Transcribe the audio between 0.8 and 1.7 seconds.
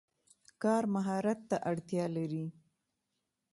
مهارت ته